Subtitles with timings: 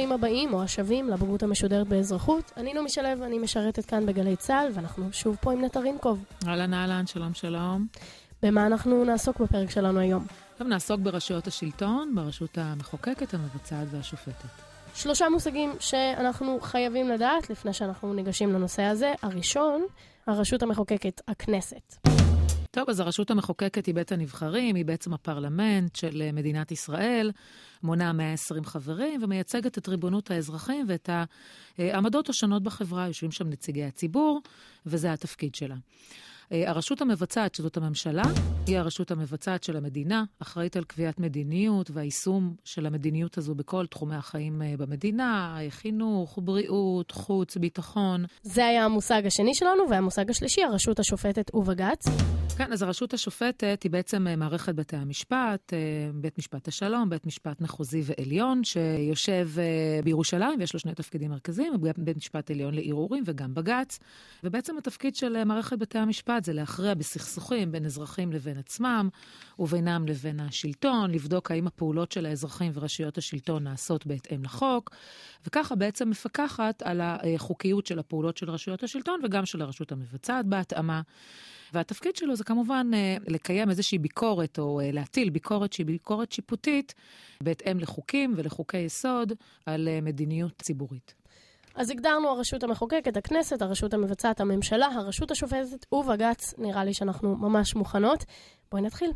[0.00, 2.52] וברוכים הבאים או השבים לבגרות המשודרת באזרחות.
[2.56, 6.24] אני נעמי שלו, אני משרתת כאן בגלי צה"ל, ואנחנו שוב פה עם נטע רינקוב.
[6.46, 7.86] אהלן אהלן, שלום שלום.
[8.42, 10.26] במה אנחנו נעסוק בפרק שלנו היום?
[10.52, 14.48] עכשיו נעסוק ברשויות השלטון, ברשות המחוקקת, המבצעת והשופטת.
[14.94, 19.12] שלושה מושגים שאנחנו חייבים לדעת לפני שאנחנו ניגשים לנושא הזה.
[19.22, 19.84] הראשון,
[20.26, 22.06] הרשות המחוקקת, הכנסת.
[22.70, 27.30] טוב, אז הרשות המחוקקת היא בית הנבחרים, היא בעצם הפרלמנט של אה, מדינת ישראל,
[27.82, 31.10] מונה 120 חברים ומייצגת את ריבונות האזרחים ואת
[31.78, 33.06] העמדות השונות בחברה.
[33.06, 34.40] יושבים שם נציגי הציבור,
[34.86, 35.74] וזה התפקיד שלה.
[36.52, 38.22] אה, הרשות המבצעת, שזאת הממשלה,
[38.66, 44.16] היא הרשות המבצעת של המדינה, אחראית על קביעת מדיניות והיישום של המדיניות הזו בכל תחומי
[44.16, 48.24] החיים אה, במדינה, חינוך, בריאות, חוץ, ביטחון.
[48.42, 52.04] זה היה המושג השני שלנו, והמושג השלישי, הרשות השופטת ובג"ץ.
[52.56, 55.72] כן, אז הרשות השופטת היא בעצם אה, מערכת בתי המשפט,
[56.14, 59.48] בית משפט השלום, בית משפט מחוזי ועליון, שיושב
[60.04, 63.98] בירושלים ויש לו שני תפקידים מרכזיים, בית משפט עליון לערעורים וגם בג"ץ.
[64.44, 69.08] ובעצם התפקיד של מערכת בתי המשפט אחד זה להכריע בסכסוכים בין אזרחים לבין עצמם,
[69.58, 74.90] ובינם לבין השלטון, לבדוק האם הפעולות של האזרחים ורשויות השלטון נעשות בהתאם לחוק,
[75.46, 81.00] וככה בעצם מפקחת על החוקיות של הפעולות של רשויות השלטון וגם של הרשות המבצעת בהתאמה.
[81.72, 86.94] והתפקיד שלו זה כמובן אה, לקיים איזושהי ביקורת, או אה, להטיל ביקורת שהיא ביקורת שיפוטית,
[87.42, 89.32] בהתאם לחוקים ולחוקי יסוד,
[89.66, 91.19] על אה, מדיניות ציבורית.
[91.80, 96.54] אז הגדרנו הרשות המחוקקת, הכנסת, הרשות המבצעת, הממשלה, הרשות השופטת ובג"ץ.
[96.58, 98.24] נראה לי שאנחנו ממש מוכנות.
[98.70, 99.10] בואי נתחיל.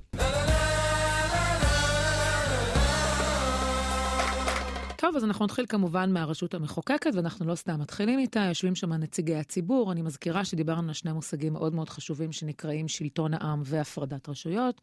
[5.05, 9.35] טוב, אז אנחנו נתחיל כמובן מהרשות המחוקקת, ואנחנו לא סתם מתחילים איתה, יושבים שם נציגי
[9.35, 9.93] הציבור.
[9.93, 14.81] אני מזכירה שדיברנו על שני מושגים מאוד מאוד חשובים שנקראים שלטון העם והפרדת רשויות.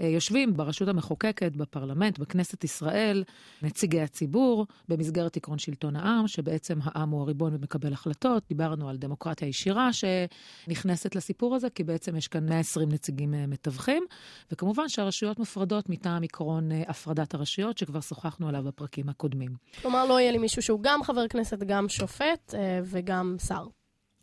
[0.00, 3.24] אה, יושבים ברשות המחוקקת, בפרלמנט, בכנסת ישראל,
[3.62, 8.42] נציגי הציבור, במסגרת עקרון שלטון העם, שבעצם העם הוא הריבון ומקבל החלטות.
[8.48, 14.04] דיברנו על דמוקרטיה ישירה שנכנסת לסיפור הזה, כי בעצם יש כאן 120 נציגים אה, מתווכים,
[14.52, 19.53] וכמובן שהרשויות מופרדות מטעם עקרון אה, הפרדת הרשויות, שכבר שוחחנו עליו בפרקים הקודמים.
[19.82, 22.54] כלומר, לא יהיה לי מישהו שהוא גם חבר כנסת, גם שופט
[22.84, 23.64] וגם שר.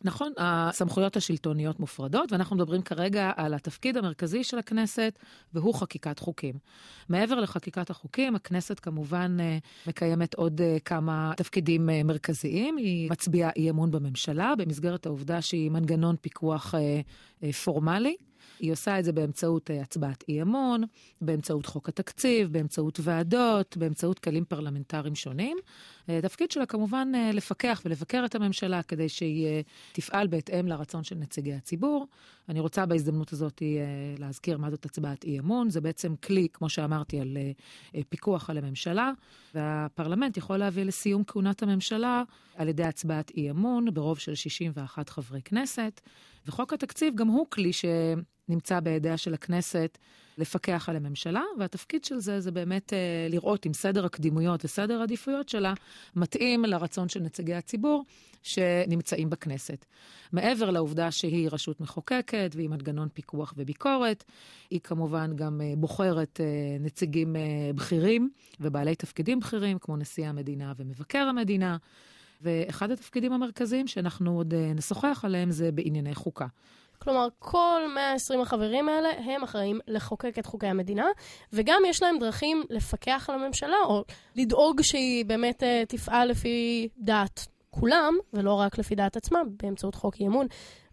[0.04, 5.18] נכון, הסמכויות השלטוניות מופרדות, ואנחנו מדברים כרגע על התפקיד המרכזי של הכנסת,
[5.54, 6.54] והוא חקיקת חוקים.
[7.08, 12.76] מעבר לחקיקת החוקים, הכנסת כמובן אה, מקיימת עוד אה, כמה תפקידים אה, מרכזיים.
[12.76, 16.74] היא מצביעה אי אמון בממשלה, במסגרת העובדה שהיא מנגנון פיקוח
[17.64, 18.16] פורמלי.
[18.60, 20.84] היא עושה את זה באמצעות אה, הצבעת אי אמון,
[21.20, 25.58] באמצעות חוק התקציב, באמצעות ועדות, באמצעות כלים פרלמנטריים שונים.
[26.08, 31.16] התפקיד אה, שלה כמובן אה, לפקח ולבקר את הממשלה כדי שהיא תפעל בהתאם לרצון של
[31.16, 32.06] נציגי הציבור.
[32.48, 33.62] אני רוצה בהזדמנות הזאת
[34.18, 35.70] להזכיר מה זאת הצבעת אי אמון.
[35.70, 37.36] זה בעצם כלי, כמו שאמרתי, על
[38.08, 39.12] פיקוח על הממשלה,
[39.54, 42.22] והפרלמנט יכול להביא לסיום כהונת הממשלה
[42.56, 46.00] על ידי הצבעת אי אמון ברוב של 61 חברי כנסת.
[46.46, 47.70] וחוק התקציב גם הוא כלי
[48.46, 49.98] שנמצא בידיה של הכנסת
[50.38, 52.98] לפקח על הממשלה, והתפקיד של זה זה באמת אה,
[53.30, 55.74] לראות אם סדר הקדימויות וסדר העדיפויות שלה
[56.16, 58.04] מתאים לרצון של נציגי הציבור
[58.42, 59.84] שנמצאים בכנסת.
[60.32, 64.24] מעבר לעובדה שהיא רשות מחוקקת והיא מנגנון פיקוח וביקורת,
[64.70, 66.46] היא כמובן גם אה, בוחרת אה,
[66.80, 67.40] נציגים אה,
[67.74, 71.76] בכירים ובעלי תפקידים בכירים, כמו נשיא המדינה ומבקר המדינה.
[72.42, 76.46] ואחד התפקידים המרכזיים שאנחנו עוד אה, נשוחח עליהם זה בענייני חוקה.
[77.02, 81.06] כלומר, כל 120 החברים האלה הם אחראים לחוקק את חוקי המדינה,
[81.52, 84.04] וגם יש להם דרכים לפקח על הממשלה, או
[84.36, 90.14] לדאוג שהיא באמת uh, תפעל לפי דעת כולם, ולא רק לפי דעת עצמה, באמצעות חוק
[90.20, 90.46] אי אמון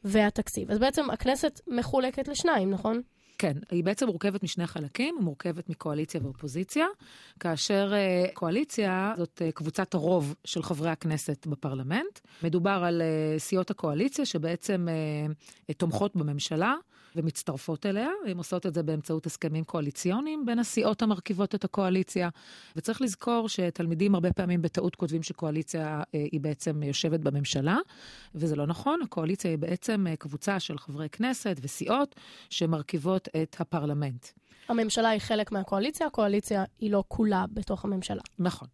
[0.03, 0.71] והתקציב.
[0.71, 3.01] אז בעצם הכנסת מחולקת לשניים, נכון?
[3.39, 6.85] כן, היא בעצם מורכבת משני חלקים, היא מורכבת מקואליציה ואופוזיציה,
[7.39, 12.19] כאשר uh, קואליציה זאת uh, קבוצת הרוב של חברי הכנסת בפרלמנט.
[12.43, 14.87] מדובר על uh, סיעות הקואליציה שבעצם
[15.69, 16.75] uh, תומכות בממשלה.
[17.15, 18.09] ומצטרפות אליה.
[18.25, 22.29] הן עושות את זה באמצעות הסכמים קואליציוניים בין הסיעות המרכיבות את הקואליציה.
[22.75, 27.77] וצריך לזכור שתלמידים הרבה פעמים בטעות כותבים שקואליציה אה, היא בעצם יושבת בממשלה,
[28.35, 28.99] וזה לא נכון.
[29.03, 32.15] הקואליציה היא בעצם אה, קבוצה של חברי כנסת וסיעות
[32.49, 34.25] שמרכיבות את הפרלמנט.
[34.69, 38.21] הממשלה היא חלק מהקואליציה, הקואליציה היא לא כולה בתוך הממשלה.
[38.39, 38.67] נכון.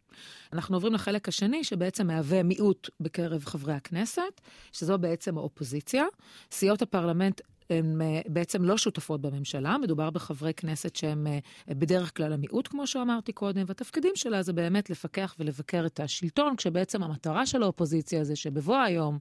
[0.54, 4.42] אנחנו עוברים לחלק השני, שבעצם מהווה מיעוט בקרב חברי הכנסת,
[4.72, 6.06] שזו בעצם האופוזיציה.
[6.52, 12.34] סיעות הפרלמנט הן אה, בעצם לא שותפות בממשלה, מדובר בחברי כנסת שהם אה, בדרך כלל
[12.34, 17.64] המיעוט, כמו שאמרתי קודם, והתפקידים שלה זה באמת לפקח ולבקר את השלטון, כשבעצם המטרה של
[17.64, 19.18] האופוזיציה זה שבבוא היום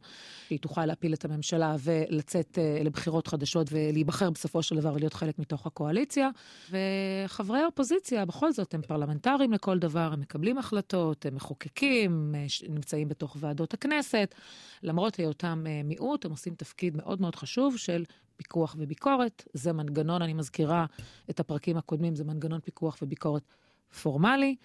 [0.50, 5.38] היא תוכל להפיל את הממשלה ולצאת אה, לבחירות חדשות ולהיבחר בסופו של דבר ולהיות חלק
[5.38, 6.31] מתוך הקואליציה.
[6.70, 12.35] וחברי האופוזיציה, בכל זאת, הם פרלמנטרים לכל דבר, הם מקבלים החלטות, הם מחוקקים,
[12.69, 14.35] נמצאים בתוך ועדות הכנסת.
[14.82, 18.05] למרות היותם מיעוט, הם עושים תפקיד מאוד מאוד חשוב של
[18.36, 19.44] פיקוח וביקורת.
[19.52, 20.86] זה מנגנון, אני מזכירה
[21.31, 23.54] את הפרקים הקודמים, זה מנגנון פיקוח וביקורת
[24.02, 24.56] פורמלי,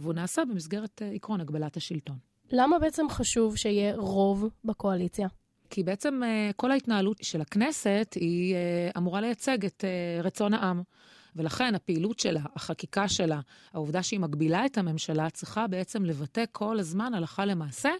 [0.00, 2.16] והוא נעשה במסגרת אה, עקרון הגבלת השלטון.
[2.50, 5.28] למה בעצם חשוב שיהיה רוב בקואליציה?
[5.70, 9.84] כי בעצם אה, כל ההתנהלות של הכנסת היא אה, אמורה לייצג את
[10.22, 10.82] רצון העם.
[11.36, 13.40] ולכן הפעילות שלה, החקיקה שלה,
[13.72, 17.90] העובדה שהיא מגבילה את הממשלה, צריכה בעצם לבטא כל הזמן, הלכה למעשה,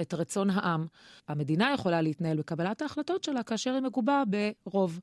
[0.00, 0.86] את רצון העם.
[1.28, 4.22] המדינה יכולה להתנהל בקבלת ההחלטות שלה כאשר היא מגובה
[4.66, 5.00] ברוב.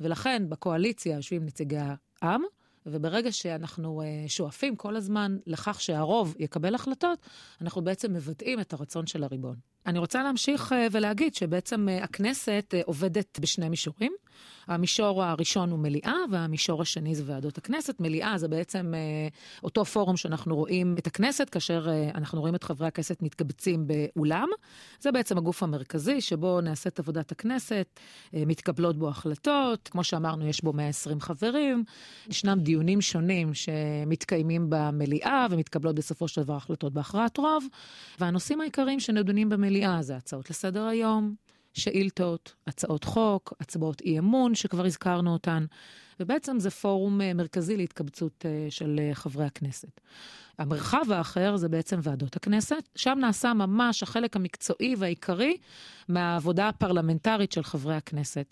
[0.00, 1.76] ולכן בקואליציה יושבים נציגי
[2.22, 2.42] העם,
[2.86, 7.18] וברגע שאנחנו uh, שואפים כל הזמן לכך שהרוב יקבל החלטות,
[7.60, 9.56] אנחנו בעצם מבטאים את הרצון של הריבון.
[9.88, 14.12] אני רוצה להמשיך uh, ולהגיד שבעצם uh, הכנסת uh, עובדת בשני מישורים.
[14.68, 18.00] המישור הראשון הוא מליאה, והמישור השני זה ועדות הכנסת.
[18.00, 19.28] מליאה זה בעצם אה,
[19.62, 24.48] אותו פורום שאנחנו רואים את הכנסת, כאשר אה, אנחנו רואים את חברי הכנסת מתקבצים באולם.
[25.00, 28.00] זה בעצם הגוף המרכזי שבו נעשית עבודת הכנסת,
[28.34, 29.88] אה, מתקבלות בו החלטות.
[29.88, 31.84] כמו שאמרנו, יש בו 120 חברים.
[32.28, 37.66] ישנם דיונים שונים שמתקיימים במליאה ומתקבלות בסופו של דבר החלטות בהכרעת רוב.
[38.18, 41.34] והנושאים העיקריים שנדונים במליאה זה הצעות לסדר היום.
[41.78, 45.64] שאילתות, הצעות חוק, הצבעות אי אמון, שכבר הזכרנו אותן,
[46.20, 50.00] ובעצם זה פורום אה, מרכזי להתקבצות אה, של אה, חברי הכנסת.
[50.58, 55.56] המרחב האחר זה בעצם ועדות הכנסת, שם נעשה ממש החלק המקצועי והעיקרי
[56.08, 58.46] מהעבודה הפרלמנטרית של חברי הכנסת.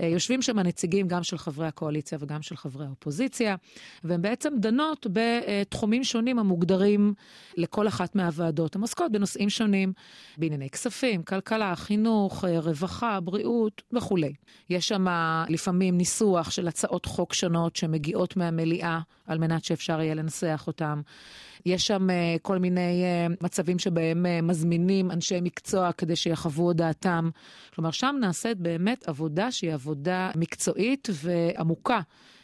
[0.00, 3.56] אה, יושבים שם הנציגים גם של חברי הקואליציה וגם של חברי האופוזיציה,
[4.04, 7.14] והן בעצם דנות בתחומים שונים המוגדרים
[7.56, 8.76] לכל אחת מהוועדות.
[8.76, 9.92] הן עוסקות בנושאים שונים,
[10.36, 14.32] בענייני כספים, כלכלה, חינוך, אה, רווחה, בריאות וכולי.
[14.70, 15.06] יש שם
[15.48, 21.00] לפעמים ניסוח של הצעות חוק שונות שמגיעות מהמליאה על מנת שאפשר יהיה לנסח אותן.
[21.66, 26.76] יש שם uh, כל מיני uh, מצבים שבהם uh, מזמינים אנשי מקצוע כדי שיחוו את
[26.76, 27.30] דעתם.
[27.74, 32.00] כלומר, שם נעשית באמת עבודה שהיא עבודה מקצועית ועמוקה.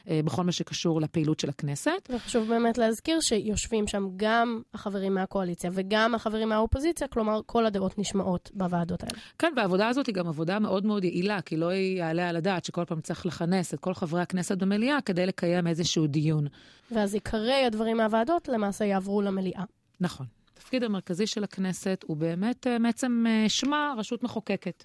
[0.06, 2.10] בכל מה שקשור לפעילות של הכנסת.
[2.14, 8.50] וחשוב באמת להזכיר שיושבים שם גם החברים מהקואליציה וגם החברים מהאופוזיציה, כלומר, כל הדעות נשמעות
[8.54, 9.18] בוועדות האלה.
[9.38, 12.84] כן, והעבודה הזאת היא גם עבודה מאוד מאוד יעילה, כי לא יעלה על הדעת שכל
[12.84, 16.46] פעם צריך לכנס את כל חברי הכנסת במליאה כדי לקיים איזשהו דיון.
[16.90, 19.64] ואז עיקרי הדברים מהוועדות למעשה יעברו למליאה.
[20.00, 20.26] נכון.
[20.52, 24.84] התפקיד המרכזי של הכנסת הוא באמת אה, מעצם אה, שמה רשות מחוקקת.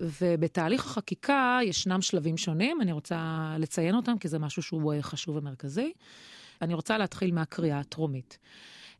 [0.00, 5.36] ובתהליך החקיקה ישנם שלבים שונים, אני רוצה לציין אותם כי זה משהו שהוא אה, חשוב
[5.36, 5.92] ומרכזי.
[6.62, 8.38] אני רוצה להתחיל מהקריאה הטרומית.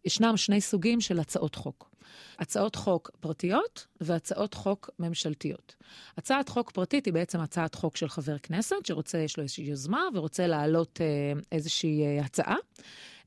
[0.04, 1.90] ישנם שני סוגים של הצעות חוק.
[2.38, 5.74] הצעות חוק פרטיות והצעות חוק ממשלתיות.
[6.16, 10.02] הצעת חוק פרטית היא בעצם הצעת חוק של חבר כנסת שרוצה, יש לו איזושהי יוזמה
[10.14, 12.56] ורוצה להעלות אה, איזושהי אה, הצעה.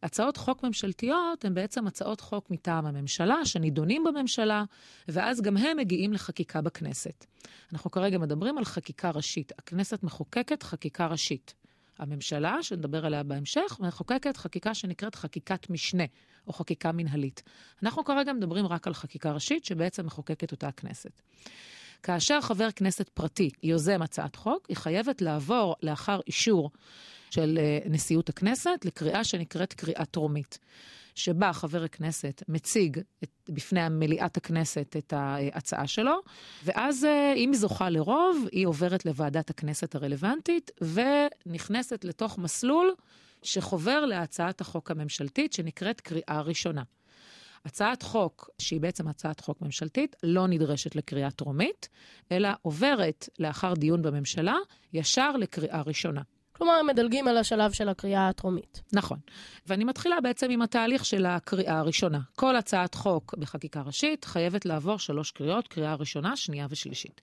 [0.04, 4.64] הצעות חוק ממשלתיות הן בעצם הצעות חוק מטעם הממשלה, שנידונים בממשלה,
[5.08, 7.25] ואז גם הם מגיעים לחקיקה בכנסת.
[7.74, 9.52] אנחנו כרגע מדברים על חקיקה ראשית.
[9.58, 11.54] הכנסת מחוקקת חקיקה ראשית.
[12.00, 16.04] הממשלה, שנדבר עליה בהמשך, מחוקקת חקיקה שנקראת חקיקת משנה,
[16.48, 17.44] או חקיקה מנהלית.
[17.84, 21.22] אנחנו כרגע מדברים רק על חקיקה ראשית, שבעצם מחוקקת אותה הכנסת.
[22.03, 26.72] כאשר חבר כנסת פרטי יוזם הצעת חוק, היא חייבת לעבור לאחר אישור
[27.32, 30.60] של אה, נשיאות הכנסת לקריאה שנקראת קריאה טרומית.
[31.15, 36.22] שבה חבר הכנסת מציג את, בפני מליאת הכנסת את ההצעה שלו,
[36.63, 42.94] ואז אה, אם היא זוכה לרוב, היא עוברת לוועדת הכנסת הרלוונטית ונכנסת לתוך מסלול
[43.43, 46.83] שחובר להצעת החוק הממשלתית שנקראת קריאה ראשונה.
[47.65, 51.89] הצעת חוק, שהיא בעצם הצעת חוק ממשלתית, לא נדרשת לקריאה טרומית,
[52.31, 54.55] אלא עוברת לאחר דיון בממשלה
[54.93, 56.21] ישר לקריאה ראשונה.
[56.51, 58.81] כלומר, הם מדלגים על השלב של הקריאה הטרומית.
[58.93, 59.19] נכון.
[59.67, 62.19] ואני מתחילה בעצם עם התהליך של הקריאה הראשונה.
[62.35, 67.21] כל הצעת חוק בחקיקה ראשית חייבת לעבור שלוש קריאות, קריאה ראשונה, שנייה ושלישית.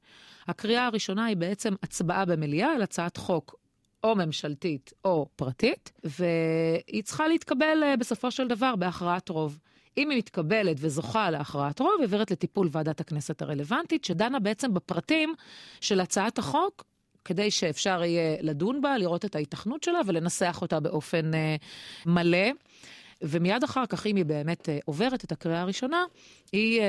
[0.48, 3.59] הקריאה הראשונה היא בעצם הצבעה במליאה על הצעת חוק
[4.04, 9.58] או ממשלתית או פרטית, והיא צריכה להתקבל אה, בסופו של דבר בהכרעת רוב.
[9.98, 15.34] אם היא מתקבלת וזוכה להכרעת רוב, היא עוברת לטיפול ועדת הכנסת הרלוונטית, שדנה בעצם בפרטים
[15.80, 16.84] של הצעת החוק
[17.24, 22.48] כדי שאפשר יהיה לדון בה, לראות את ההיתכנות שלה ולנסח אותה באופן uh, מלא.
[23.22, 26.04] ומיד אחר כך, אם היא באמת uh, עוברת את הקריאה הראשונה,
[26.52, 26.82] היא uh,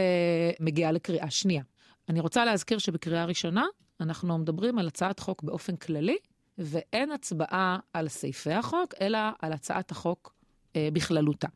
[0.60, 1.63] מגיעה לקריאה שנייה.
[2.10, 3.65] אני רוצה להזכיר שבקריאה ראשונה
[4.01, 6.18] אנחנו מדברים על הצעת חוק באופן כללי,
[6.63, 10.34] ואין הצבעה על סעיפי החוק, אלא על הצעת החוק
[10.75, 11.48] אה, בכללותה.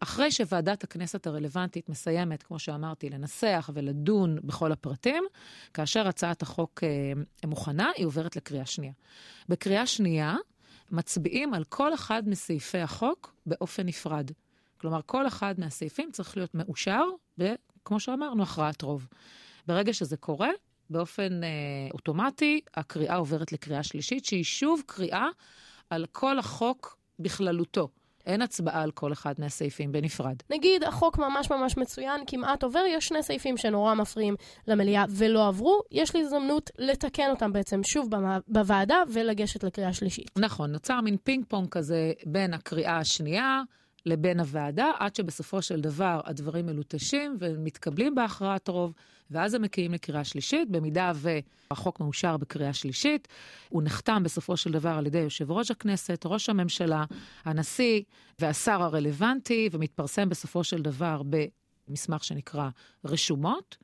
[0.00, 5.24] אחרי שוועדת הכנסת הרלוונטית מסיימת, כמו שאמרתי, לנסח ולדון בכל הפרטים,
[5.74, 6.88] כאשר הצעת החוק אה,
[7.46, 8.92] מוכנה, היא עוברת לקריאה שנייה.
[9.48, 10.36] בקריאה שנייה
[10.90, 14.30] מצביעים על כל אחד מסעיפי החוק באופן נפרד.
[14.78, 17.02] כלומר, כל אחד מהסעיפים צריך להיות מאושר,
[17.38, 19.08] וכמו שאמרנו, הכרעת רוב.
[19.66, 20.50] ברגע שזה קורה,
[20.90, 21.48] באופן אה,
[21.94, 25.26] אוטומטי, הקריאה עוברת לקריאה שלישית, שהיא שוב קריאה
[25.90, 27.88] על כל החוק בכללותו.
[28.26, 30.36] אין הצבעה על כל אחד מהסעיפים בנפרד.
[30.50, 34.34] נגיד, החוק ממש ממש מצוין, כמעט עובר, יש שני סעיפים שנורא מפריעים
[34.68, 38.08] למליאה ולא עברו, יש לי הזדמנות לתקן אותם בעצם שוב
[38.48, 40.30] בוועדה ולגשת לקריאה שלישית.
[40.38, 43.62] נכון, נוצר מין פינג פונג כזה בין הקריאה השנייה,
[44.06, 48.92] לבין הוועדה, עד שבסופו של דבר הדברים מלוטשים ומתקבלים בהכרעת רוב,
[49.30, 50.70] ואז הם מגיעים לקריאה שלישית.
[50.70, 53.28] במידה והחוק מאושר בקריאה שלישית,
[53.68, 57.04] הוא נחתם בסופו של דבר על ידי יושב ראש הכנסת, ראש הממשלה,
[57.44, 58.02] הנשיא
[58.38, 61.22] והשר הרלוונטי, ומתפרסם בסופו של דבר
[61.88, 62.68] במסמך שנקרא
[63.04, 63.76] רשומות.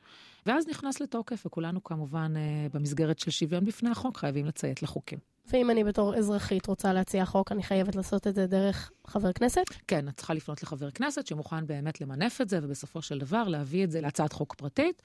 [0.46, 5.18] ואז נכנס לתוקף, וכולנו כמובן אה, במסגרת של שוויון בפני החוק חייבים לציית לחוקים.
[5.52, 9.62] ואם אני בתור אזרחית רוצה להציע חוק, אני חייבת לעשות את זה דרך חבר כנסת?
[9.86, 13.84] כן, את צריכה לפנות לחבר כנסת שמוכן באמת למנף את זה, ובסופו של דבר להביא
[13.84, 15.02] את זה להצעת חוק פרטית.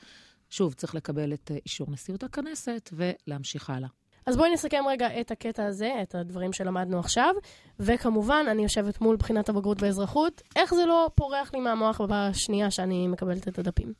[0.49, 3.89] שוב, צריך לקבל את אה, אישור נשיאות הכנסת ולהמשיך הלאה.
[4.25, 7.35] אז בואי נסכם רגע את הקטע הזה, את הדברים שלמדנו עכשיו,
[7.79, 13.07] וכמובן, אני יושבת מול בחינת הבגרות באזרחות, איך זה לא פורח לי מהמוח בשנייה שאני
[13.07, 13.93] מקבלת את הדפים.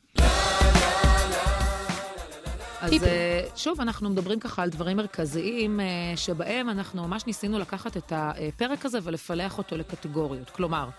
[2.82, 3.04] אז.
[3.04, 5.86] אה, שוב, אנחנו מדברים ככה על דברים מרכזיים, אה,
[6.16, 10.50] שבהם אנחנו ממש ניסינו לקחת את הפרק הזה ולפלח אותו לקטגוריות.
[10.50, 10.90] כלומר,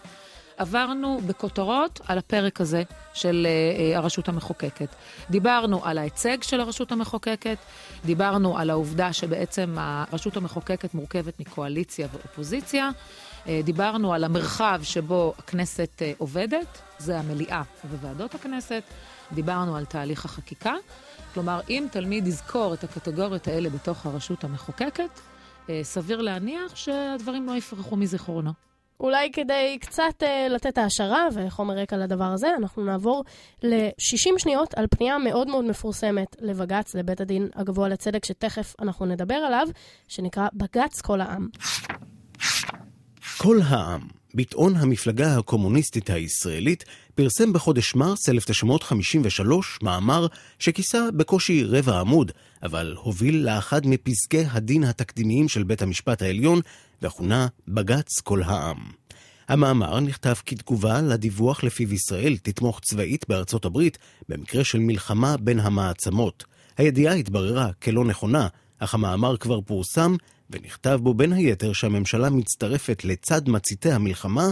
[0.58, 2.82] עברנו בכותרות על הפרק הזה
[3.14, 4.88] של uh, הרשות המחוקקת.
[5.30, 7.58] דיברנו על ההיצג של הרשות המחוקקת,
[8.04, 15.90] דיברנו על העובדה שבעצם הרשות המחוקקת מורכבת מקואליציה ואופוזיציה, uh, דיברנו על המרחב שבו הכנסת
[15.98, 17.62] uh, עובדת, זה המליאה
[18.00, 18.82] וועדות הכנסת,
[19.32, 20.74] דיברנו על תהליך החקיקה.
[21.34, 25.20] כלומר, אם תלמיד יזכור את הקטגוריות האלה בתוך הרשות המחוקקת,
[25.70, 28.67] אה, סביר להניח שהדברים לא יפרחו מזיכרונו.
[29.00, 33.24] אולי כדי קצת uh, לתת העשרה וחומר רקע לדבר הזה, אנחנו נעבור
[33.62, 39.34] ל-60 שניות על פנייה מאוד מאוד מפורסמת לבג"ץ, לבית הדין הגבוה לצדק, שתכף אנחנו נדבר
[39.34, 39.66] עליו,
[40.08, 41.48] שנקרא בג"ץ כל העם.
[43.38, 44.00] כל העם,
[44.34, 50.26] ביטאון המפלגה הקומוניסטית הישראלית, פרסם בחודש מרס 1953 מאמר
[50.58, 56.60] שכיסה בקושי רבע עמוד, אבל הוביל לאחד מפסקי הדין התקדימיים של בית המשפט העליון,
[57.02, 58.76] וכונה בג"ץ כל העם.
[59.48, 66.44] המאמר נכתב כתגובה לדיווח לפיו ישראל תתמוך צבאית בארצות הברית במקרה של מלחמה בין המעצמות.
[66.76, 70.16] הידיעה התבררה כלא נכונה, אך המאמר כבר פורסם,
[70.50, 74.50] ונכתב בו בין היתר שהממשלה מצטרפת לצד מציתי המלחמה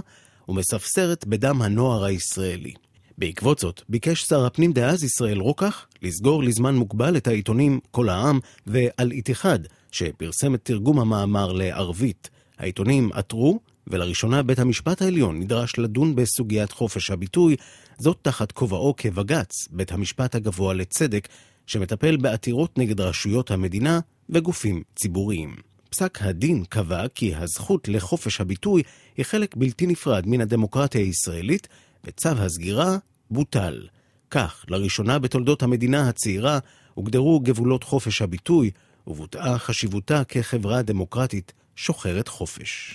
[0.49, 2.75] ומספסרת בדם הנוער הישראלי.
[3.19, 8.41] בעקבות זאת, ביקש שר הפנים דאז ישראל רוקח לסגור לזמן מוגבל את העיתונים כל העם
[8.67, 9.59] ואל איתיחד,
[9.93, 12.31] שפרסם את תרגום המאמר לערבית.
[12.59, 17.57] העיתונים עתרו, ולראשונה בית המשפט העליון נדרש לדון בסוגיית חופש הביטוי,
[17.99, 21.29] זאת תחת כובעו כבג"ץ, בית המשפט הגבוה לצדק,
[21.67, 25.57] שמטפל בעתירות נגד רשויות המדינה וגופים ציבוריים.
[25.91, 28.83] פסק הדין קבע כי הזכות לחופש הביטוי
[29.17, 31.69] היא חלק בלתי נפרד מן הדמוקרטיה הישראלית,
[32.05, 32.97] וצו הסגירה
[33.31, 33.87] בוטל.
[34.31, 36.59] כך, לראשונה בתולדות המדינה הצעירה,
[36.95, 38.71] הוגדרו גבולות חופש הביטוי,
[39.07, 42.95] ובוטאה חשיבותה כחברה דמוקרטית שוחרת חופש.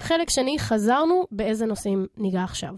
[0.00, 2.74] חלק שני, חזרנו, באיזה נושאים ניגע עכשיו?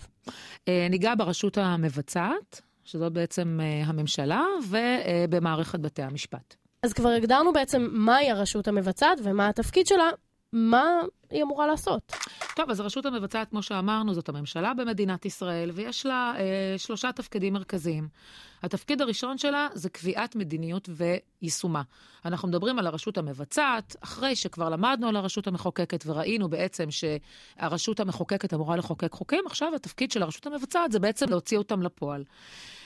[0.69, 6.55] אה, ניגע ברשות המבצעת, שזאת בעצם אה, הממשלה, ובמערכת בתי המשפט.
[6.83, 10.11] אז כבר הגדרנו בעצם מהי הרשות המבצעת ומה התפקיד שלה,
[10.53, 11.01] מה
[11.31, 12.13] היא אמורה לעשות?
[12.57, 17.53] טוב, אז הרשות המבצעת, כמו שאמרנו, זאת הממשלה במדינת ישראל, ויש לה אה, שלושה תפקידים
[17.53, 18.09] מרכזיים.
[18.63, 21.83] התפקיד הראשון שלה זה קביעת מדיניות ויישומה.
[22.25, 28.55] אנחנו מדברים על הרשות המבצעת, אחרי שכבר למדנו על הרשות המחוקקת וראינו בעצם שהרשות המחוקקת
[28.55, 32.25] אמורה לחוקק חוקים, עכשיו התפקיד של הרשות המבצעת זה בעצם להוציא אותם לפועל.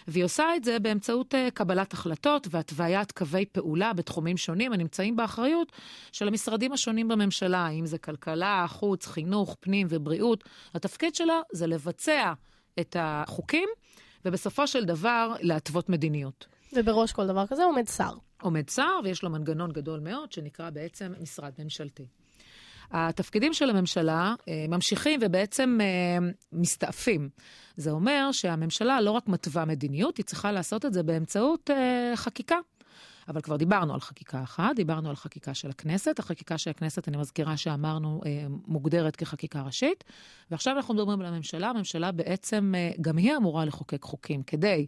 [0.09, 5.73] והיא עושה את זה באמצעות uh, קבלת החלטות והתוויית קווי פעולה בתחומים שונים הנמצאים באחריות
[6.13, 10.45] של המשרדים השונים בממשלה, אם זה כלכלה, חוץ, חינוך, פנים ובריאות.
[10.75, 12.33] התפקיד שלה זה לבצע
[12.81, 13.69] את החוקים,
[14.25, 16.47] ובסופו של דבר להתוות מדיניות.
[16.73, 18.13] ובראש כל דבר כזה עומד שר.
[18.43, 22.07] עומד שר, ויש לו מנגנון גדול מאוד, שנקרא בעצם משרד ממשלתי.
[22.93, 27.29] התפקידים של הממשלה אה, ממשיכים ובעצם אה, מסתעפים.
[27.77, 32.57] זה אומר שהממשלה לא רק מתווה מדיניות, היא צריכה לעשות את זה באמצעות אה, חקיקה.
[33.29, 36.19] אבל כבר דיברנו על חקיקה אחת, דיברנו על חקיקה של הכנסת.
[36.19, 40.05] החקיקה של הכנסת, אני מזכירה שאמרנו, אה, מוגדרת כחקיקה ראשית.
[40.51, 41.69] ועכשיו אנחנו מדברים על הממשלה.
[41.69, 44.87] הממשלה בעצם, אה, גם היא אמורה לחוקק חוקים כדי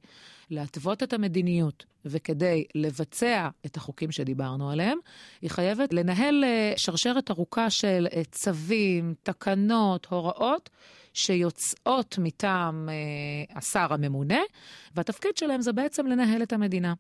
[0.51, 4.99] להתוות את המדיניות וכדי לבצע את החוקים שדיברנו עליהם.
[5.43, 10.71] היא חייבת לנהל אה, שרשרת ארוכה של צווים, תקנות, הוראות.
[11.15, 14.41] שיוצאות מטעם אה, השר הממונה,
[14.95, 16.95] והתפקיד שלהם זה בעצם לנהל את המדינה.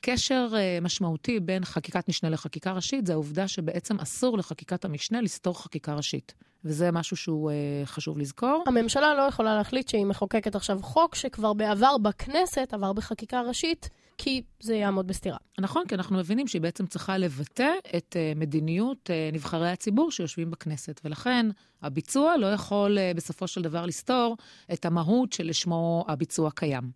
[0.00, 5.62] קשר אה, משמעותי בין חקיקת משנה לחקיקה ראשית זה העובדה שבעצם אסור לחקיקת המשנה לסתור
[5.62, 6.34] חקיקה ראשית.
[6.64, 8.64] וזה משהו שהוא אה, חשוב לזכור.
[8.66, 13.88] הממשלה לא יכולה להחליט שהיא מחוקקת עכשיו חוק שכבר בעבר בכנסת עבר בחקיקה ראשית,
[14.22, 15.36] כי זה יעמוד בסתירה.
[15.60, 20.50] נכון, כי אנחנו מבינים שהיא בעצם צריכה לבטא את uh, מדיניות uh, נבחרי הציבור שיושבים
[20.50, 21.46] בכנסת, ולכן
[21.82, 24.36] הביצוע לא יכול uh, בסופו של דבר לסתור
[24.72, 26.90] את המהות שלשמו הביצוע קיים.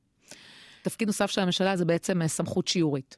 [0.82, 3.16] תפקיד נוסף של הממשלה זה בעצם סמכות שיורית.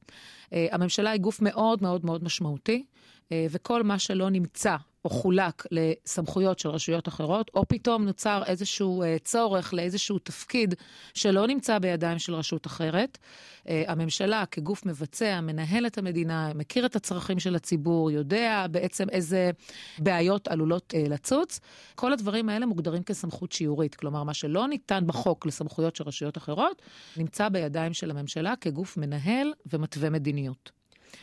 [0.53, 2.85] הממשלה היא גוף מאוד מאוד מאוד משמעותי,
[3.33, 9.25] וכל מה שלא נמצא או חולק לסמכויות של רשויות אחרות, או פתאום נוצר איזשהו uh,
[9.25, 10.75] צורך לאיזשהו תפקיד
[11.15, 13.19] שלא נמצא בידיים של רשות אחרת.
[13.19, 19.51] Uh, הממשלה כגוף מבצע, מנהל את המדינה, מכיר את הצרכים של הציבור, יודע בעצם איזה
[19.99, 21.61] בעיות עלולות uh, לצוץ.
[21.95, 23.95] כל הדברים האלה מוגדרים כסמכות שיורית.
[23.95, 26.83] כלומר, מה שלא ניתן בחוק לסמכויות של רשויות אחרות,
[27.17, 30.71] נמצא בידיים של הממשלה כגוף מנהל ומתווה מדיניות.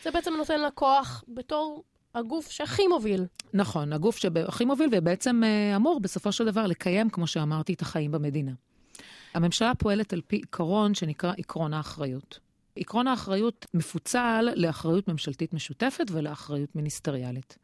[0.04, 1.84] זה בעצם נותן לה כוח בתור
[2.16, 3.26] הגוף שהכי מוביל.
[3.54, 8.12] נכון, הגוף שהכי מוביל ובעצם uh, אמור בסופו של דבר לקיים, כמו שאמרתי, את החיים
[8.12, 8.52] במדינה.
[9.34, 12.40] הממשלה פועלת על פי עיקרון שנקרא עקרון האחריות.
[12.76, 17.58] עקרון האחריות מפוצל לאחריות ממשלתית משותפת ולאחריות מיניסטריאלית.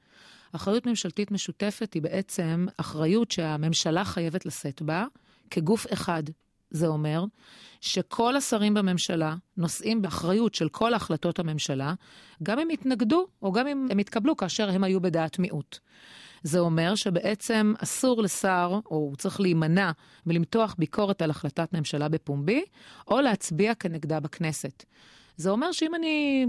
[0.51, 5.05] אחריות ממשלתית משותפת היא בעצם אחריות שהממשלה חייבת לשאת בה
[5.51, 6.23] כגוף אחד.
[6.71, 7.25] זה אומר
[7.81, 11.93] שכל השרים בממשלה נושאים באחריות של כל החלטות הממשלה,
[12.43, 15.79] גם אם יתנגדו או גם אם הם יתקבלו כאשר הם היו בדעת מיעוט.
[16.43, 19.91] זה אומר שבעצם אסור לשר, או הוא צריך להימנע
[20.25, 22.63] מלמתוח ביקורת על החלטת ממשלה בפומבי,
[23.07, 24.85] או להצביע כנגדה בכנסת.
[25.37, 26.45] זה אומר שאם אני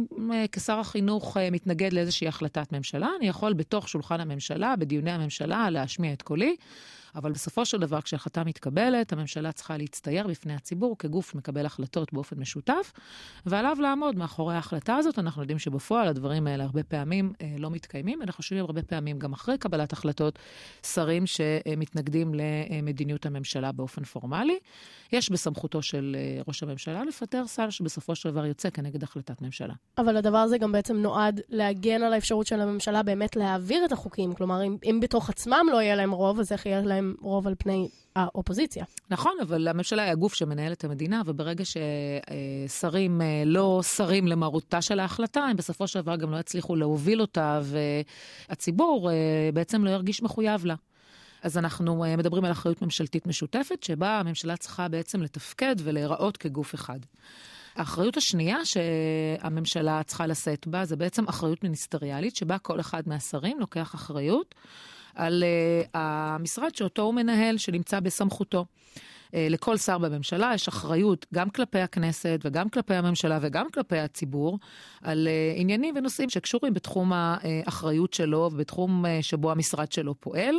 [0.53, 6.23] כשר החינוך מתנגד לאיזושהי החלטת ממשלה, אני יכול בתוך שולחן הממשלה, בדיוני הממשלה, להשמיע את
[6.23, 6.57] קולי.
[7.15, 12.41] אבל בסופו של דבר, כשהחלטה מתקבלת, הממשלה צריכה להצטייר בפני הציבור כגוף מקבל החלטות באופן
[12.41, 12.93] משותף,
[13.47, 15.19] ועליו לעמוד מאחורי ההחלטה הזאת.
[15.19, 18.23] אנחנו יודעים שבפועל הדברים האלה הרבה פעמים אה, לא מתקיימים.
[18.23, 20.39] אנחנו חושבים הרבה פעמים, גם אחרי קבלת החלטות,
[20.87, 24.59] שרים שמתנגדים למדיניות הממשלה באופן פורמלי.
[25.13, 29.75] יש בסמכותו של אה, ראש הממשלה לפטר שר שבסופו של דבר יוצא כנגד החלטת ממשלה.
[29.99, 34.33] אבל הדבר הזה גם בעצם נועד להגן על האפשרות של הממשלה באמת להעביר את החוקים.
[34.35, 37.47] כלומר, אם, אם בתוך עצמם לא יהיה להם רוב, אז איך יהיה להם להם רוב
[37.47, 38.85] על פני האופוזיציה.
[39.11, 45.01] נכון, אבל הממשלה היא הגוף שמנהל את המדינה, וברגע ששרים אה, לא שרים למרותה של
[45.01, 47.61] ההחלטה, הם בסופו של דבר גם לא יצליחו להוביל אותה,
[48.49, 49.15] והציבור אה,
[49.55, 50.75] בעצם לא ירגיש מחויב לה.
[51.43, 56.75] אז אנחנו אה, מדברים על אחריות ממשלתית משותפת, שבה הממשלה צריכה בעצם לתפקד ולהיראות כגוף
[56.75, 56.99] אחד.
[57.77, 63.95] האחריות השנייה שהממשלה צריכה לשאת בה זה בעצם אחריות מיניסטריאלית, שבה כל אחד מהשרים לוקח
[63.95, 64.55] אחריות
[65.15, 68.65] על uh, המשרד שאותו הוא מנהל, שנמצא בסמכותו.
[68.65, 74.59] Uh, לכל שר בממשלה יש אחריות גם כלפי הכנסת וגם כלפי הממשלה וגם כלפי הציבור
[75.03, 80.55] על uh, עניינים ונושאים שקשורים בתחום האחריות שלו ובתחום uh, שבו המשרד שלו פועל.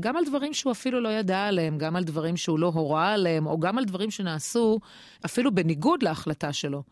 [0.00, 3.46] גם על דברים שהוא אפילו לא ידע עליהם, גם על דברים שהוא לא הורה עליהם,
[3.46, 4.78] או גם על דברים שנעשו
[5.24, 6.82] אפילו בניגוד להחלטה שלו.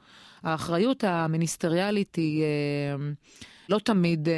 [0.43, 2.45] האחריות המיניסטריאלית היא...
[2.45, 4.35] Uh, לא תמיד אה,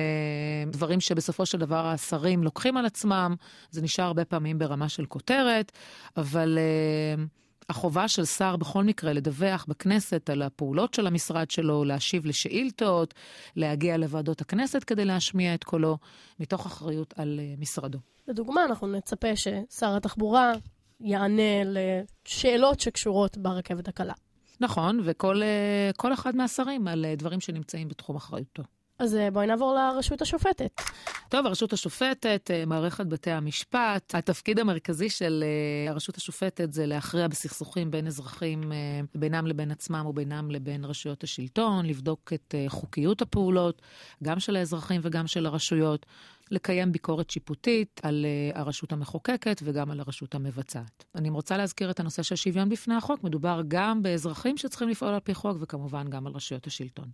[0.67, 3.35] דברים שבסופו של דבר השרים לוקחים על עצמם,
[3.71, 5.73] זה נשאר הרבה פעמים ברמה של כותרת,
[6.17, 7.25] אבל אה,
[7.69, 13.15] החובה של שר בכל מקרה לדווח בכנסת על הפעולות של המשרד שלו, להשיב לשאילתות,
[13.57, 15.99] להגיע לוועדות הכנסת כדי להשמיע את קולו,
[16.41, 17.99] מתוך אחריות על אה, משרדו.
[18.29, 20.53] לדוגמה, אנחנו נצפה ששר התחבורה
[21.01, 24.15] יענה לשאלות שקשורות ברכבת הקלה.
[24.61, 28.63] נכון, וכל אה, אחד מהשרים על אה, דברים שנמצאים בתחום אחריותו.
[29.03, 30.81] אז אה, בואי נעבור לרשות השופטת.
[31.29, 37.29] טוב, הרשות השופטת, אה, מערכת בתי המשפט, התפקיד המרכזי של אה, הרשות השופטת זה להכריע
[37.29, 38.73] בסכסוכים בין אזרחים,
[39.15, 43.83] בינם לבין עצמם ובינם לבין רשויות השלטון, לבדוק את חוקיות הפעולות,
[44.23, 46.07] גם של האזרחים וגם של הרשויות.
[46.51, 51.05] לקיים ביקורת שיפוטית על הרשות המחוקקת וגם על הרשות המבצעת.
[51.15, 53.25] אני רוצה להזכיר את הנושא של שוויון בפני החוק.
[53.25, 57.09] מדובר גם באזרחים שצריכים לפעול על פי חוק וכמובן גם על רשויות השלטון.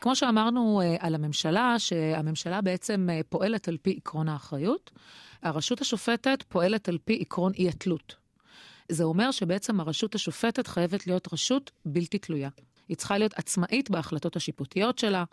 [0.00, 4.90] כמו שאמרנו אה, על הממשלה, שהממשלה בעצם אה, פועלת על פי עקרון האחריות,
[5.42, 8.16] הרשות השופטת פועלת על פי עקרון אי התלות.
[8.88, 12.48] זה אומר שבעצם הרשות השופטת חייבת להיות רשות בלתי תלויה.
[12.88, 15.24] היא צריכה להיות עצמאית בהחלטות השיפוטיות שלה.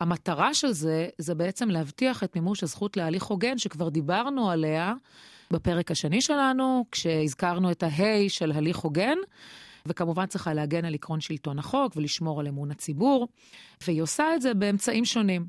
[0.00, 4.94] המטרה של זה, זה בעצם להבטיח את מימוש הזכות להליך הוגן, שכבר דיברנו עליה
[5.50, 9.16] בפרק השני שלנו, כשהזכרנו את ההיי של הליך הוגן.
[9.86, 13.28] וכמובן צריכה להגן על עקרון שלטון החוק ולשמור על אמון הציבור,
[13.86, 15.46] והיא עושה את זה באמצעים שונים.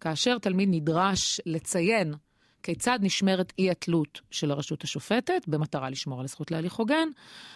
[0.00, 2.14] כאשר תלמיד נדרש לציין
[2.62, 7.08] כיצד נשמרת אי התלות של הרשות השופטת במטרה לשמור על הזכות להליך הוגן,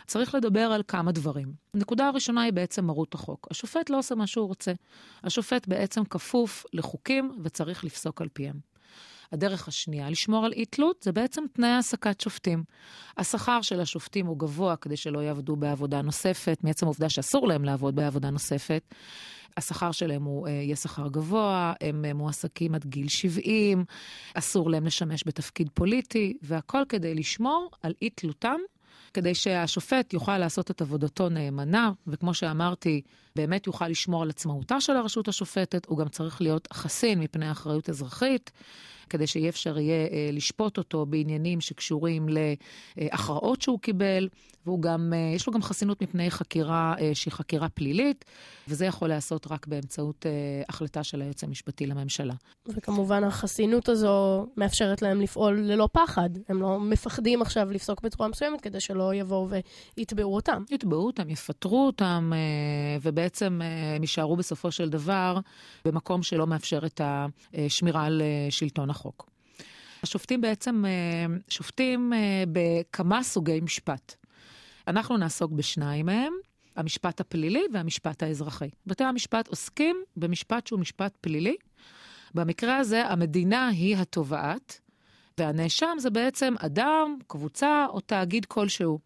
[0.06, 1.52] צריך לדבר על כמה דברים.
[1.74, 3.48] הנקודה הראשונה היא בעצם מרות החוק.
[3.50, 4.72] השופט לא עושה מה שהוא רוצה.
[5.22, 8.75] השופט בעצם כפוף לחוקים וצריך לפסוק על פיהם.
[9.32, 12.64] הדרך השנייה לשמור על אי-תלות זה בעצם תנאי העסקת שופטים.
[13.16, 17.96] השכר של השופטים הוא גבוה כדי שלא יעבדו בעבודה נוספת, מעצם העובדה שאסור להם לעבוד
[17.96, 18.94] בעבודה נוספת.
[19.56, 23.84] השכר שלהם הוא אה, יהיה שכר גבוה, הם אה, מועסקים עד גיל 70,
[24.34, 28.58] אסור להם לשמש בתפקיד פוליטי, והכל כדי לשמור על אי תלותם,
[29.14, 33.02] כדי שהשופט יוכל לעשות את עבודתו נאמנה, וכמו שאמרתי,
[33.36, 37.90] באמת יוכל לשמור על עצמאותה של הרשות השופטת, הוא גם צריך להיות חסין מפני אחריות
[37.90, 38.50] אזרחית.
[39.10, 42.26] כדי שאי אפשר יהיה אה, לשפוט אותו בעניינים שקשורים
[42.96, 44.28] להכרעות שהוא קיבל,
[44.66, 48.24] והוא גם, אה, יש לו גם חסינות מפני חקירה אה, שהיא חקירה פלילית,
[48.68, 50.26] וזה יכול להיעשות רק באמצעות
[50.68, 52.34] החלטה של היועץ המשפטי לממשלה.
[52.68, 56.30] וכמובן החסינות הזו מאפשרת להם לפעול ללא פחד.
[56.48, 59.48] הם לא מפחדים עכשיו לפסוק בצורה מסוימת כדי שלא יבואו
[59.96, 60.62] ויתבעו אותם.
[60.70, 62.32] יתבעו אותם, יפטרו אותם,
[63.02, 63.60] ובעצם
[63.94, 65.38] הם יישארו בסופו של דבר
[65.84, 67.00] במקום שלא מאפשר את
[67.54, 68.95] השמירה על שלטון החוק.
[70.02, 74.14] השופטים בעצם אה, שופטים אה, בכמה סוגי משפט.
[74.88, 76.32] אנחנו נעסוק בשניים מהם,
[76.76, 78.68] המשפט הפלילי והמשפט האזרחי.
[78.86, 81.56] בתי המשפט עוסקים במשפט שהוא משפט פלילי.
[82.34, 84.80] במקרה הזה המדינה היא התובעת,
[85.38, 88.98] והנאשם זה בעצם אדם, קבוצה או תאגיד כלשהו.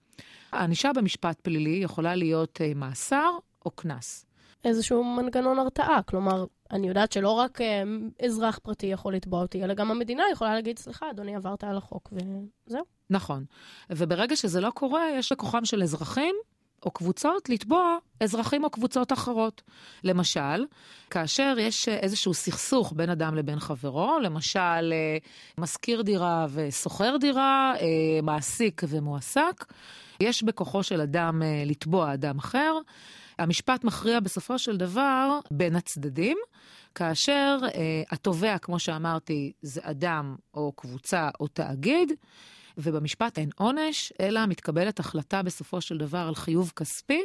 [0.52, 3.30] הענישה במשפט פלילי יכולה להיות אה, מאסר
[3.66, 4.26] או קנס.
[4.64, 7.82] איזשהו מנגנון הרתעה, כלומר, אני יודעת שלא רק אה,
[8.24, 12.12] אזרח פרטי יכול לתבוע אותי, אלא גם המדינה יכולה להגיד, סליחה, אדוני, עברת על החוק,
[12.12, 12.82] וזהו.
[13.10, 13.44] נכון.
[13.90, 16.34] וברגע שזה לא קורה, יש לכוחם של אזרחים
[16.86, 19.62] או קבוצות לתבוע אזרחים או קבוצות אחרות.
[20.04, 20.66] למשל,
[21.10, 25.16] כאשר יש איזשהו סכסוך בין אדם לבין חברו, למשל, אה,
[25.58, 27.86] משכיר דירה ושוכר דירה, אה,
[28.22, 29.64] מעסיק ומועסק,
[30.20, 32.78] יש בכוחו של אדם לתבוע אדם אחר.
[33.40, 36.38] המשפט מכריע בסופו של דבר בין הצדדים,
[36.94, 42.12] כאשר אה, התובע, כמו שאמרתי, זה אדם או קבוצה או תאגיד,
[42.78, 47.22] ובמשפט אין עונש, אלא מתקבלת החלטה בסופו של דבר על חיוב כספי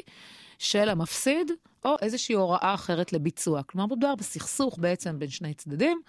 [0.59, 1.51] של המפסיד,
[1.85, 3.63] או איזושהי הוראה אחרת לביצוע.
[3.63, 6.01] כלומר, מדובר בסכסוך בעצם בין שני צדדים.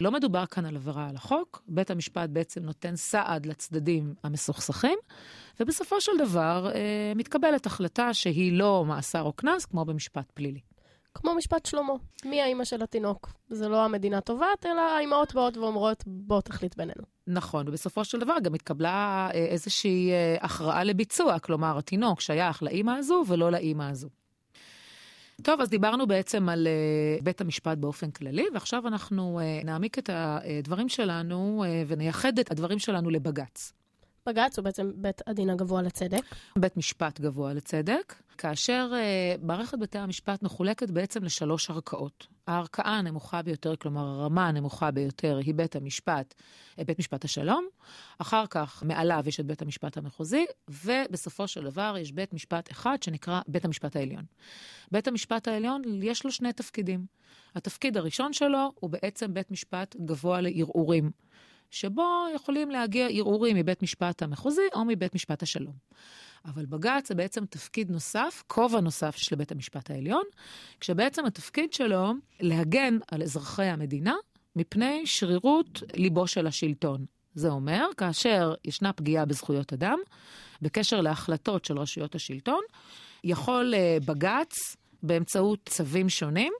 [0.00, 4.98] לא מדובר כאן על עבירה על החוק, בית המשפט בעצם נותן סעד לצדדים המסוכסכים,
[5.60, 10.60] ובסופו של דבר אה, מתקבלת החלטה שהיא לא מאסר או קנס, כמו במשפט פלילי.
[11.14, 11.92] כמו משפט שלמה,
[12.24, 13.30] מי האימא של התינוק?
[13.50, 17.02] זה לא המדינה טובעת, אלא האימהות באות ואומרות, בוא תחליט בינינו.
[17.26, 22.90] נכון, ובסופו של דבר גם התקבלה אה, איזושהי אה, הכרעה לביצוע, כלומר, התינוק שייך לאימא
[22.90, 24.08] הזו ולא לאימא הזו.
[25.42, 30.10] טוב, אז דיברנו בעצם על uh, בית המשפט באופן כללי, ועכשיו אנחנו uh, נעמיק את
[30.12, 33.72] הדברים שלנו uh, ונייחד את הדברים שלנו לבג"ץ.
[34.28, 36.22] בג"ץ הוא בעצם בית הדין הגבוה לצדק.
[36.58, 42.26] בית משפט גבוה לצדק, כאשר uh, מערכת בתי המשפט מחולקת בעצם לשלוש ערכאות.
[42.46, 46.34] הערכאה הנמוכה ביותר, כלומר הרמה הנמוכה ביותר, היא בית המשפט,
[46.78, 47.66] אה, בית משפט השלום.
[48.18, 53.02] אחר כך מעליו יש את בית המשפט המחוזי, ובסופו של דבר יש בית משפט אחד
[53.02, 54.24] שנקרא בית המשפט העליון.
[54.92, 57.06] בית המשפט העליון, יש לו שני תפקידים.
[57.54, 61.10] התפקיד הראשון שלו הוא בעצם בית משפט גבוה לערעורים.
[61.70, 65.74] שבו יכולים להגיע ערעורים מבית משפט המחוזי או מבית משפט השלום.
[66.44, 70.22] אבל בג"ץ זה בעצם תפקיד נוסף, כובע נוסף של בית המשפט העליון,
[70.80, 74.14] כשבעצם התפקיד שלו להגן על אזרחי המדינה
[74.56, 77.04] מפני שרירות ליבו של השלטון.
[77.34, 79.98] זה אומר, כאשר ישנה פגיעה בזכויות אדם,
[80.62, 82.60] בקשר להחלטות של רשויות השלטון,
[83.24, 86.52] יכול אה, בג"ץ, באמצעות צווים שונים,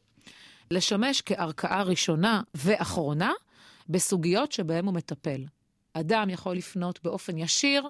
[0.70, 3.32] לשמש כערכאה ראשונה ואחרונה
[3.88, 5.44] בסוגיות שבהן הוא מטפל.
[5.92, 7.88] אדם יכול לפנות באופן ישיר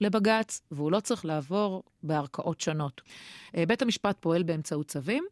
[0.00, 3.00] לבג"ץ, והוא לא צריך לעבור בערכאות שונות.
[3.56, 5.24] אה, בית המשפט פועל באמצעות צווים,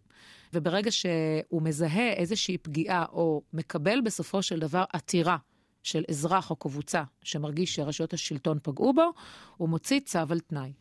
[0.55, 5.37] וברגע שהוא מזהה איזושהי פגיעה או מקבל בסופו של דבר עתירה
[5.83, 9.13] של אזרח או קבוצה שמרגיש שרשויות השלטון פגעו בו,
[9.57, 10.73] הוא מוציא צו על תנאי.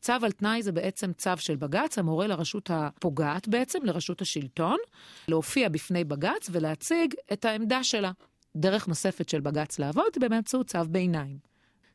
[0.00, 4.76] צו על תנאי זה בעצם צו של בג"ץ, המורה לרשות הפוגעת בעצם, לרשות השלטון,
[5.28, 8.12] להופיע בפני בג"ץ ולהציג את העמדה שלה.
[8.56, 11.38] דרך נוספת של בג"ץ לעבוד היא באמצעות צו ביניים.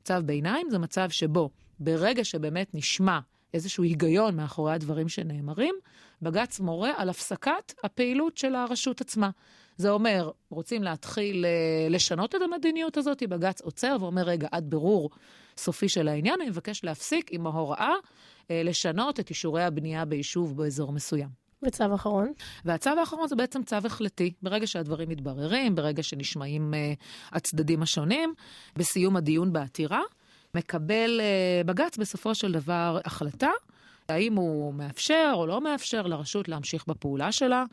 [0.03, 3.19] צו ביניים זה מצב שבו ברגע שבאמת נשמע
[3.53, 5.75] איזשהו היגיון מאחורי הדברים שנאמרים,
[6.21, 9.29] בג"ץ מורה על הפסקת הפעילות של הרשות עצמה.
[9.77, 15.09] זה אומר, רוצים להתחיל אה, לשנות את המדיניות הזאת, בג"ץ עוצר ואומר, רגע, עד בירור
[15.57, 17.93] סופי של העניין, אני מבקש להפסיק עם ההוראה
[18.51, 21.42] אה, לשנות את אישורי הבנייה ביישוב באזור מסוים.
[21.65, 22.31] וצו אחרון?
[22.65, 24.33] והצו האחרון זה בעצם צו החלטי.
[24.41, 28.33] ברגע שהדברים מתבררים, ברגע שנשמעים uh, הצדדים השונים,
[28.75, 30.01] בסיום הדיון בעתירה,
[30.55, 33.51] מקבל uh, בג"ץ בסופו של דבר החלטה.
[34.09, 37.63] האם הוא מאפשר או לא מאפשר לרשות להמשיך בפעולה שלה,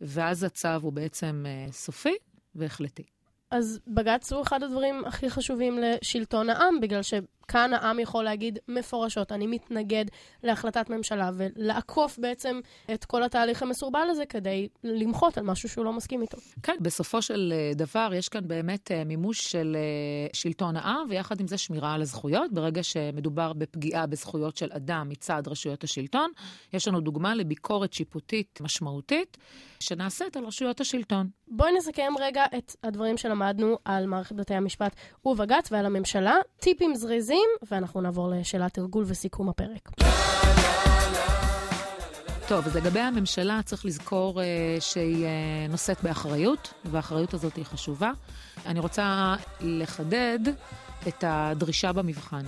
[0.00, 2.14] ואז הצו הוא בעצם uh, סופי
[2.54, 3.04] והחלטי.
[3.50, 7.02] אז בג"ץ הוא אחד הדברים הכי חשובים לשלטון העם, בגלל
[7.48, 10.04] שכאן העם יכול להגיד מפורשות, אני מתנגד
[10.42, 12.60] להחלטת ממשלה, ולעקוף בעצם
[12.94, 16.38] את כל התהליך המסורבל הזה כדי למחות על משהו שהוא לא מסכים איתו.
[16.62, 21.40] כן, בסופו של אה, דבר יש כאן באמת אה, מימוש של אה, שלטון העם, ויחד
[21.40, 22.52] עם זה שמירה על הזכויות.
[22.52, 26.30] ברגע שמדובר בפגיעה בזכויות של אדם מצד רשויות השלטון,
[26.72, 29.36] יש לנו דוגמה לביקורת שיפוטית משמעותית
[29.80, 31.28] שנעשית על רשויות השלטון.
[31.50, 36.36] בואי נסכם רגע את הדברים שלמדנו על מערכת בתי המשפט ובג"ץ ועל הממשלה.
[36.60, 37.37] טיפים זריזים,
[37.70, 39.90] ואנחנו נעבור לשאלת תרגול וסיכום הפרק.
[42.48, 44.44] טוב, אז לגבי הממשלה צריך לזכור uh,
[44.80, 48.10] שהיא uh, נושאת באחריות, והאחריות הזאת היא חשובה.
[48.66, 50.38] אני רוצה לחדד
[51.08, 52.42] את הדרישה במבחן.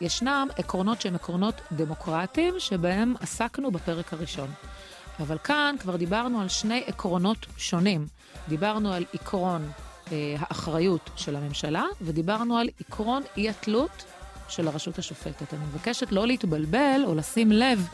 [0.00, 4.48] ישנם עקרונות שהם עקרונות דמוקרטיים, שבהם עסקנו בפרק הראשון.
[5.20, 8.06] אבל כאן כבר דיברנו על שני עקרונות שונים.
[8.48, 9.70] דיברנו על עקרון
[10.38, 14.04] האחריות של הממשלה, ודיברנו על עקרון אי-התלות
[14.48, 15.54] של הרשות השופטת.
[15.54, 17.88] אני מבקשת לא להתבלבל או לשים לב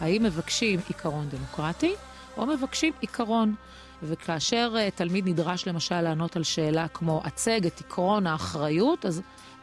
[0.00, 1.94] האם מבקשים עיקרון דמוקרטי
[2.36, 3.54] או מבקשים עיקרון.
[4.02, 9.22] וכאשר uh, תלמיד נדרש למשל לענות על שאלה כמו הצג את עקרון האחריות, אז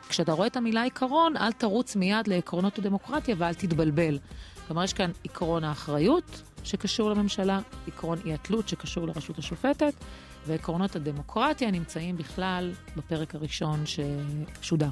[0.10, 4.20] כשאתה רואה את המילה עיקרון, אל תרוץ מיד לעקרונות הדמוקרטיה ואל תתבלבל.
[4.68, 9.94] כלומר, יש כאן עקרון האחריות שקשור לממשלה, עקרון אי התלות שקשור לרשות השופטת,
[10.46, 14.90] ועקרונות הדמוקרטיה נמצאים בכלל בפרק הראשון ששודר.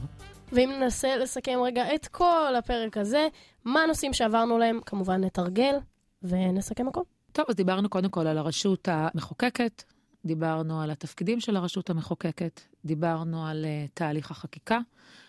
[0.51, 3.27] ואם ננסה לסכם רגע את כל הפרק הזה,
[3.65, 4.79] מה הנושאים שעברנו להם?
[4.85, 5.75] כמובן נתרגל
[6.23, 7.01] ונסכם הכל.
[7.31, 9.83] טוב, אז דיברנו קודם כל על הרשות המחוקקת,
[10.25, 14.79] דיברנו על התפקידים של הרשות המחוקקת, דיברנו על uh, תהליך החקיקה,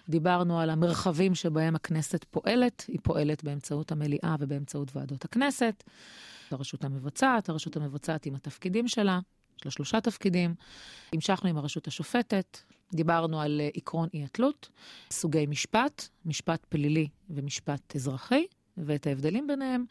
[0.08, 5.84] דיברנו על המרחבים שבהם הכנסת פועלת, היא פועלת באמצעות המליאה ובאמצעות ועדות הכנסת.
[6.50, 9.18] הרשות המבצעת, הרשות המבצעת עם התפקידים שלה,
[9.60, 10.54] יש לה שלושה תפקידים.
[11.12, 12.58] המשכנו עם הרשות השופטת,
[12.94, 14.68] דיברנו על אה, עקרון אי-התלות,
[15.10, 18.46] סוגי משפט, משפט פלילי ומשפט אזרחי,
[18.76, 19.84] ואת ההבדלים ביניהם.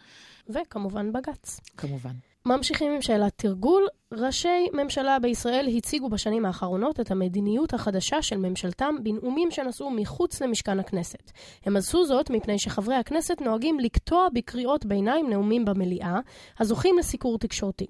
[0.50, 1.60] וכמובן בג"ץ.
[1.78, 2.14] כמובן.
[2.50, 3.88] ממשיכים עם שאלת תרגול.
[4.14, 10.80] ראשי ממשלה בישראל הציגו בשנים האחרונות את המדיניות החדשה של ממשלתם בנאומים שנשאו מחוץ למשכן
[10.80, 11.32] הכנסת.
[11.66, 16.20] הם עשו זאת מפני שחברי הכנסת נוהגים לקטוע בקריאות ביניים נאומים במליאה,
[16.60, 17.86] הזוכים לסיקור תקשורתי.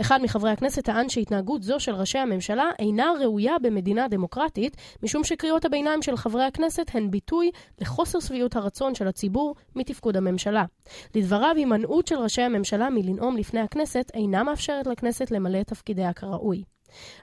[0.00, 5.64] אחד מחברי הכנסת טען שהתנהגות זו של ראשי הממשלה אינה ראויה במדינה דמוקרטית, משום שקריאות
[5.64, 10.64] הביניים של חברי הכנסת הן ביטוי לחוסר שביעות הרצון של הציבור מתפקוד הממשלה.
[11.14, 16.64] לדבריו, הימנעות של ראשי הממשלה מלנאום לפני הכנסת אינה מאפשרת לכנסת למלא את תפקידיה כראוי.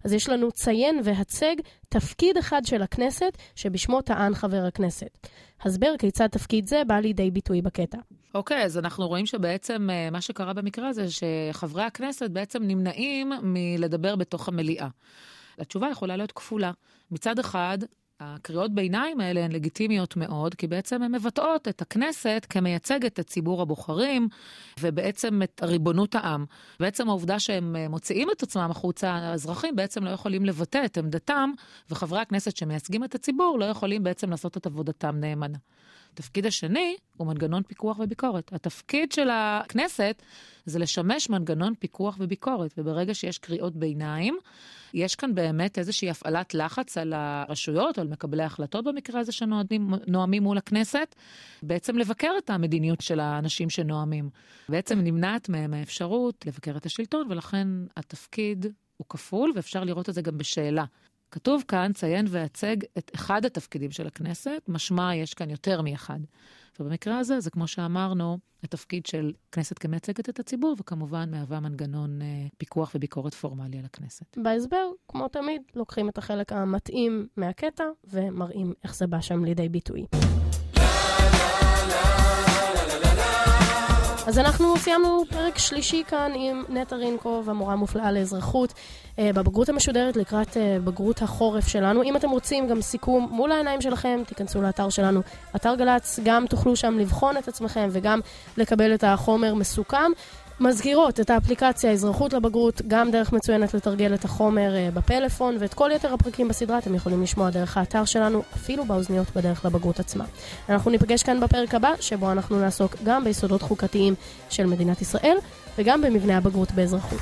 [0.03, 1.55] אז יש לנו ציין והצג
[1.89, 5.27] תפקיד אחד של הכנסת שבשמו טען חבר הכנסת.
[5.61, 7.97] הסבר כיצד תפקיד זה בא לידי ביטוי בקטע.
[8.35, 13.31] אוקיי, okay, אז אנחנו רואים שבעצם אה, מה שקרה במקרה הזה, שחברי הכנסת בעצם נמנעים
[13.41, 14.87] מלדבר בתוך המליאה.
[15.59, 16.71] התשובה יכולה להיות כפולה.
[17.11, 17.77] מצד אחד,
[18.21, 23.61] הקריאות ביניים האלה הן לגיטימיות מאוד, כי בעצם הן מבטאות את הכנסת כמייצגת את ציבור
[23.61, 24.27] הבוחרים,
[24.79, 26.45] ובעצם את ריבונות העם.
[26.79, 31.51] בעצם העובדה שהם אה, מוציאים את עצמם החוצה, האזרחים בעצם לא יכולים לבטא את עמדתם,
[31.89, 35.57] וחברי הכנסת שמייצגים את הציבור לא יכולים בעצם לעשות את עבודתם נאמנה.
[36.13, 38.53] התפקיד השני הוא מנגנון פיקוח וביקורת.
[38.53, 40.21] התפקיד של הכנסת
[40.65, 44.37] זה לשמש מנגנון פיקוח וביקורת, וברגע שיש קריאות ביניים,
[44.93, 50.57] יש כאן באמת איזושהי הפעלת לחץ על הרשויות, על מקבלי ההחלטות במקרה הזה שנואמים מול
[50.57, 51.15] הכנסת,
[51.63, 54.29] בעצם לבקר את המדיניות של האנשים שנואמים.
[54.69, 58.65] בעצם נמנעת מהם האפשרות לבקר את השלטון, ולכן התפקיד
[58.97, 60.85] הוא כפול, ואפשר לראות את זה גם בשאלה.
[61.31, 66.19] כתוב כאן, ציין והצג את אחד התפקידים של הכנסת, משמע יש כאן יותר מאחד.
[66.79, 72.27] ובמקרה הזה, זה כמו שאמרנו, התפקיד של כנסת כמייצגת את הציבור, וכמובן מהווה מנגנון אה,
[72.57, 74.37] פיקוח וביקורת פורמלי על הכנסת.
[74.37, 80.05] בהסבר, כמו תמיד, לוקחים את החלק המתאים מהקטע ומראים איך זה בא שם לידי ביטוי.
[84.27, 88.73] אז אנחנו סיימנו פרק שלישי כאן עם נטע רינקוב, המורה המופלאה לאזרחות,
[89.19, 92.03] אה, בבגרות המשודרת לקראת אה, בגרות החורף שלנו.
[92.03, 95.21] אם אתם רוצים גם סיכום מול העיניים שלכם, תיכנסו לאתר שלנו,
[95.55, 98.19] אתר גל"צ, גם תוכלו שם לבחון את עצמכם וגם
[98.57, 100.11] לקבל את החומר מסוכם.
[100.61, 105.89] מזכירות את האפליקציה אזרחות לבגרות, גם דרך מצוינת לתרגל את החומר uh, בפלאפון, ואת כל
[105.95, 110.25] יתר הפרקים בסדרה אתם יכולים לשמוע דרך האתר שלנו, אפילו באוזניות בדרך לבגרות עצמה.
[110.69, 114.15] אנחנו ניפגש כאן בפרק הבא, שבו אנחנו נעסוק גם ביסודות חוקתיים
[114.49, 115.37] של מדינת ישראל,
[115.77, 117.21] וגם במבנה הבגרות באזרחות.